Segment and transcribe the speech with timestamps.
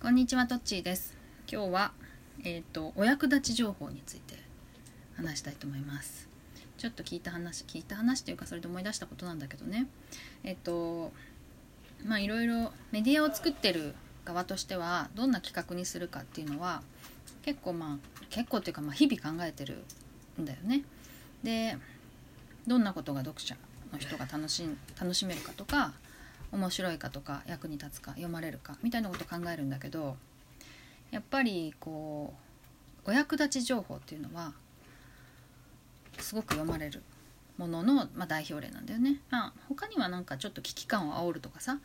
[0.00, 1.16] こんにちは、とっちーです。
[1.50, 1.92] 今日は、
[2.44, 4.36] えっ、と、お役立ち情報について
[5.16, 6.28] 話したいと思います。
[6.76, 9.88] ちょっと聞いた話、聞いた話というか、それで思い出したことなんだけどね。
[10.44, 11.10] えっ、と、
[12.06, 16.80] まあ、いろいろメディアを作ってる側としては、どんな企画にするかっていうのは、
[17.42, 19.82] 結構まあ、結構っていうか、まあ、日々考えてる
[20.40, 20.84] んだよね。
[21.42, 21.76] で、
[22.68, 23.56] どんなことが読者
[23.92, 24.64] の人が楽し
[25.00, 25.92] 楽しめるかとか、
[26.52, 30.16] 面白いかとか役に立つか読まれるかみたいなことを考えるんだけど
[31.10, 32.34] やっぱりこ
[33.06, 34.52] うお役立ち情報っていうのは
[36.18, 37.02] すごく読まれる
[37.56, 39.20] ものの、まあ、代表例なんだよね。
[39.30, 41.78] まあ、他にはなんかちょっと危機感を煽るとかさ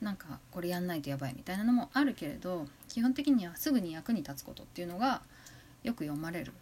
[0.00, 5.22] なんかこれやんないとやばいみたいなのもあるけれど基本的にはすぐに役に立つことっていうのが
[5.84, 6.52] よく読まれる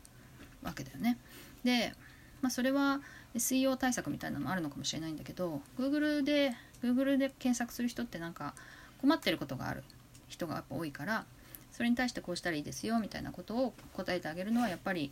[0.62, 1.18] わけだよね。
[1.64, 1.94] で、
[2.42, 3.00] まあ、それは
[3.34, 8.54] SEO 対策みたいなのもあるのかもしれないんだけど Google で Google で検索する人ってなんか
[9.00, 9.82] 困ってることがある。
[10.28, 11.24] 人がやっぱ多いから
[11.72, 15.10] それに対してこうしたらいいですよみたいなことを答えてあげるのはやっぱり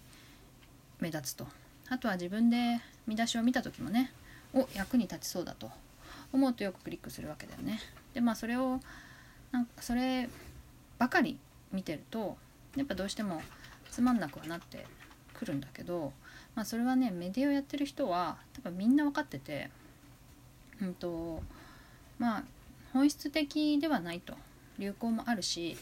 [1.00, 1.46] 目立つと。
[1.90, 4.12] あとは自分で見出しを見た時もね
[4.52, 5.70] お役に立ちそうだと
[6.32, 7.80] 思うとよくクリックするわけだよね。
[8.14, 8.80] でまあそれを
[9.50, 10.28] なんかそれ
[10.98, 11.38] ばかり
[11.72, 12.36] 見てると
[12.76, 13.42] やっぱどうしても
[13.90, 14.86] つまんなくはなって
[15.34, 16.12] くるんだけど
[16.54, 19.70] まあそれはねメディアをやってる人は多分みんな分かってて
[20.82, 21.42] うんと
[22.18, 22.42] まあ
[22.92, 24.34] 本質的ではないと
[24.78, 25.76] 流行もあるし、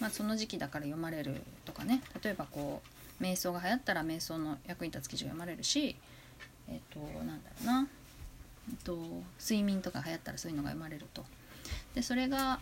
[0.00, 2.82] まあ、その時期だから読まれるとかね例えばこ
[3.20, 5.96] う瞑想が流行ったら瞑想の役に立つ記事が読まれるし
[6.68, 7.88] えっ、となんだろうな、
[8.70, 8.96] えっと、
[9.40, 11.24] 睡眠とか流行ったらそういうのが読まれると。
[11.94, 12.60] でそれが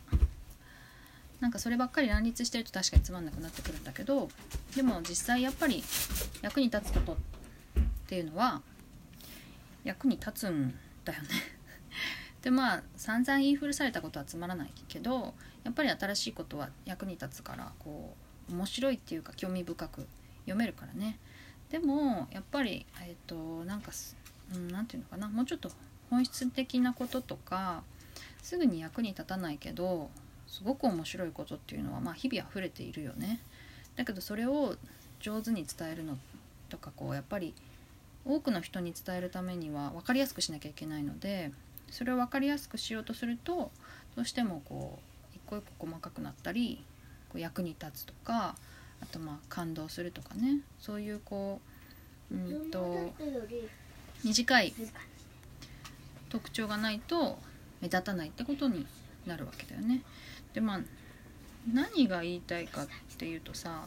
[1.40, 4.28] なんかそればっかり乱立してると確かにつまんなくなってくるんだけど
[4.76, 5.82] でも実際やっぱり
[6.42, 7.16] 役に立つことっ
[8.08, 8.60] ていうのは
[9.84, 11.28] 役に立つんだよね。
[12.42, 18.14] でまあ散々言い古されたことはつまらないけどやっぱり新しいことは役に立つからこ
[18.50, 20.06] う面白いっていうか興味深く
[20.44, 21.18] 読めるからね。
[21.68, 23.92] でもやっぱりえっ、となんか
[24.52, 25.28] うん、ていうのかな。
[25.28, 25.70] もうちょっと
[26.08, 27.84] 本質的なこととか
[28.42, 30.10] すぐに役に立たないけど
[30.48, 33.40] すごく面白いことっていうのはまあ日々溢れているよね。
[33.96, 34.74] だけどそれを
[35.20, 36.18] 上手に伝えるの
[36.68, 37.54] とかこうやっぱり
[38.24, 41.52] 多くの人に伝えるためには分かりやすくしなきゃいけないので
[41.90, 43.70] それを分かりやすくしようとすると
[44.16, 44.98] どうしてもこ
[45.32, 46.84] う一個一個細かくなったり
[47.28, 48.54] こう役に立つとか
[49.02, 51.60] あとまあ感動するとかねそういうこ
[52.30, 53.12] ううんと
[54.24, 54.74] 短い
[56.28, 57.38] 特徴がないと
[57.80, 58.86] 目立たないってことに
[59.26, 60.02] なるわけだよね。
[60.54, 60.80] でまあ
[61.72, 62.86] 何が言いたいかっ
[63.18, 63.84] ていうとさ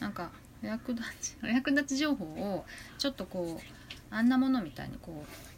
[0.00, 0.30] なんか
[0.62, 2.64] お役立ちお役立ち情報を
[2.98, 5.55] ちょっとこうあんなものみたいにこう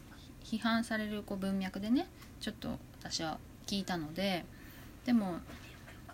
[0.49, 2.07] 批判されるこう文脈でね
[2.39, 3.37] ちょっと私は
[3.67, 4.45] 聞いたので
[5.05, 5.37] でも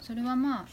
[0.01, 0.65] それはまあ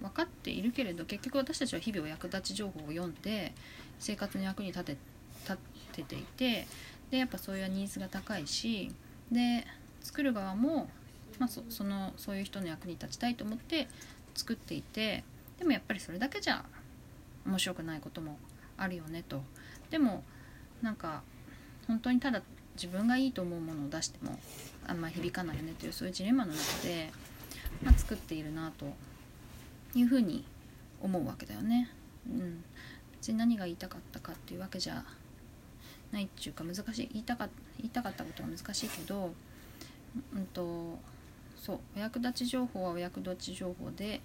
[0.00, 3.52] 分かっているけれど結局私たちは日々お役立ち情報を読んで
[3.98, 4.96] 生活の役に立て
[5.44, 5.58] 立
[5.92, 6.66] てていて
[7.10, 8.92] でやっぱそういうニーズが高いし
[9.32, 9.66] で
[10.00, 10.88] 作る側も、
[11.38, 13.88] まあ、そそのそういう人の役に立ちたいと思って
[14.34, 15.24] 作っていて
[15.58, 16.64] でもやっぱりそれだけじゃ
[17.46, 18.38] 面白くないことも
[18.76, 19.42] あるよねと。
[19.90, 20.24] でも
[20.82, 21.22] なんか
[21.86, 22.42] 本当にただ
[22.74, 24.38] 自分がいいと思うものを出しても
[24.86, 27.10] あんま響かないよねというそういうジレンマの中で、
[27.82, 28.86] まあ、作っているなと
[29.94, 30.44] いうふうに
[31.00, 31.90] 思うわけだよね。
[32.28, 32.64] うん、
[33.12, 35.04] 別に何が言いたかったかっていうわけじゃ
[36.12, 37.48] ないっていうか難しい言いたか
[37.78, 39.34] 言いたかったことは難しいけど、
[40.34, 40.98] うんと
[41.56, 44.20] そうお役立ち情報はお役立ち情報で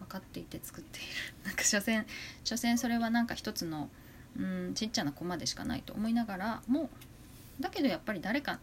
[0.00, 1.08] 分かっていて作っている
[1.44, 2.06] なんか所詮
[2.44, 3.90] 所詮それはなんか一つの
[4.38, 6.90] うんちっちゃなコマでしかないと思いながらも
[7.60, 8.58] だけどやっぱり誰か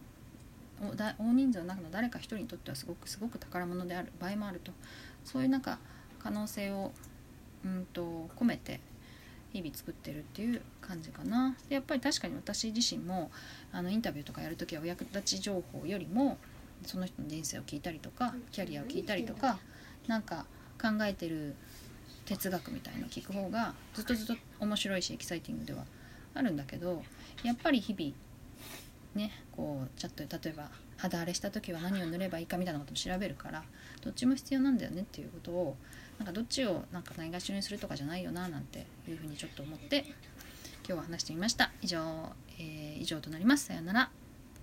[0.82, 4.72] おだ大人数の中の誰か一人にとってはすごくすごく宝物である場合もあると。
[5.24, 5.80] そういうなんか
[6.20, 6.92] 可能性を
[7.66, 8.80] うんと込めて
[9.52, 11.56] 日々作ってるっていう感じかな。
[11.68, 13.32] でやっぱり確かに私自身も
[13.72, 16.38] あのインタビューとかやるときはお役立ち情報よりも
[16.84, 19.58] その人の人生を聞いたりとかキャリアを聞いたりとか
[20.08, 20.46] なんか
[20.80, 21.56] 考えてる
[22.26, 25.86] 哲学みたいのを聞く方がずっとずっと面白いしエキサイティングでは
[26.34, 27.04] あるんだけど
[27.44, 28.14] やっぱり日々
[29.16, 33.64] ねこうちょっと例えば肌荒れした時は何を塗ればいいかみたいなことも調べるから
[34.02, 35.78] どっちも必要なんだよねっていうことを
[36.18, 40.06] なんかどっちをなんかないがしろにするとかじゃないよななんていうふうにちょっと思って
[40.88, 41.72] 今日は話してみました。
[41.82, 42.00] 以上、
[42.60, 43.66] えー以上となります。
[43.66, 44.25] さようなら。